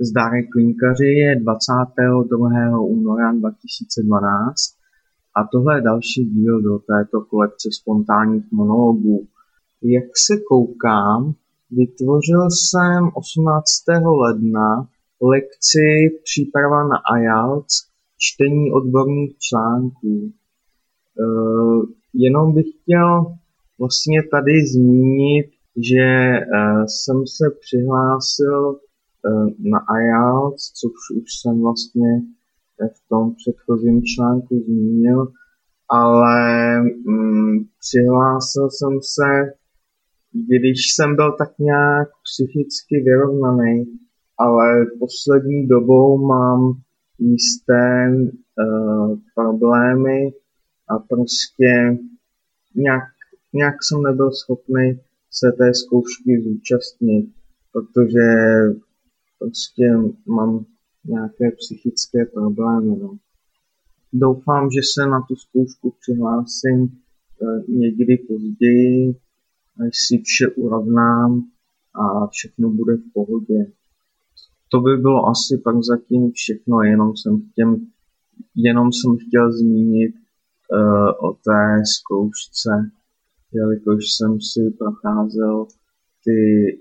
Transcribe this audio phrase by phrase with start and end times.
[0.00, 2.80] Zdárek Klinkaři je 22.
[2.80, 4.54] února 2012
[5.36, 9.26] a tohle je další díl do této kolekce spontánních monologů.
[9.82, 11.34] Jak se koukám,
[11.70, 13.68] vytvořil jsem 18.
[14.22, 14.88] ledna
[15.22, 15.86] lekci
[16.24, 17.74] Příprava na IELTS,
[18.18, 20.14] čtení odborných článků.
[20.24, 20.32] E,
[22.14, 23.26] jenom bych chtěl
[23.78, 26.42] vlastně tady zmínit, že e,
[26.86, 28.78] jsem se přihlásil
[29.58, 32.22] na IELTS, což už jsem vlastně
[32.78, 35.32] v tom předchozím článku zmínil,
[35.88, 39.52] ale mm, přihlásil jsem se,
[40.32, 43.84] když jsem byl tak nějak psychicky vyrovnaný,
[44.38, 46.72] ale poslední dobou mám
[47.18, 50.32] jisté uh, problémy
[50.88, 51.98] a prostě
[52.74, 53.04] nějak,
[53.52, 55.00] nějak jsem nebyl schopný
[55.30, 57.26] se té zkoušky zúčastnit,
[57.72, 58.28] protože
[59.38, 59.84] prostě
[60.26, 60.64] mám
[61.04, 62.96] nějaké psychické problémy.
[62.98, 63.18] No.
[64.12, 69.16] Doufám, že se na tu zkoušku přihlásím eh, někdy později,
[69.86, 71.42] až si vše urovnám
[71.94, 73.72] a všechno bude v pohodě.
[74.68, 77.76] To by bylo asi pak zatím všechno, jenom jsem, chtěl,
[78.54, 82.70] jenom jsem chtěl zmínit uh, o té zkoušce,
[83.52, 85.66] jelikož jsem si procházel
[86.24, 86.38] ty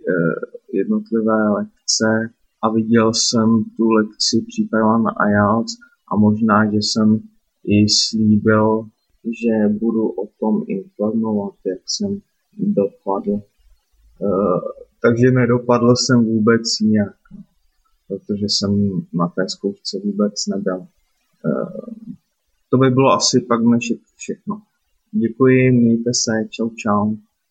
[0.10, 0.34] uh,
[0.74, 2.34] jednotlivé lekce
[2.66, 5.74] a viděl jsem tu lekci příprava na IELTS
[6.12, 7.20] a možná, že jsem
[7.64, 8.86] i slíbil,
[9.24, 12.22] že budu o tom informovat, jak jsem
[12.58, 13.32] dopadl.
[13.32, 14.60] Uh,
[15.02, 17.16] takže nedopadl jsem vůbec nijak,
[18.08, 20.78] protože jsem na té zkoušce vůbec nebyl.
[20.78, 20.86] Uh,
[22.70, 24.62] to by bylo asi pak než všechno.
[25.12, 27.16] Děkuji, mějte se, čau čau.